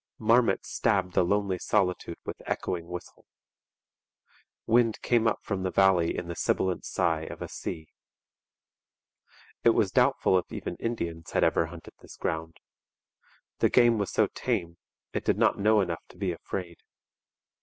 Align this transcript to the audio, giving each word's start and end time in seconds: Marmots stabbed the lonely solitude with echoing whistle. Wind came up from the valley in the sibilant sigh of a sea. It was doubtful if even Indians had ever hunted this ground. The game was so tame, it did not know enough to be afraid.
Marmots 0.17 0.67
stabbed 0.67 1.13
the 1.13 1.23
lonely 1.23 1.59
solitude 1.59 2.17
with 2.25 2.41
echoing 2.47 2.87
whistle. 2.87 3.23
Wind 4.65 4.99
came 5.03 5.27
up 5.27 5.37
from 5.43 5.61
the 5.61 5.69
valley 5.69 6.17
in 6.17 6.27
the 6.27 6.35
sibilant 6.35 6.85
sigh 6.85 7.25
of 7.27 7.39
a 7.39 7.47
sea. 7.47 7.85
It 9.63 9.75
was 9.75 9.91
doubtful 9.91 10.39
if 10.39 10.51
even 10.51 10.75
Indians 10.77 11.29
had 11.33 11.43
ever 11.43 11.67
hunted 11.67 11.93
this 12.01 12.17
ground. 12.17 12.57
The 13.59 13.69
game 13.69 13.99
was 13.99 14.09
so 14.11 14.25
tame, 14.33 14.79
it 15.13 15.23
did 15.23 15.37
not 15.37 15.59
know 15.59 15.81
enough 15.81 16.01
to 16.09 16.17
be 16.17 16.31
afraid. 16.31 16.77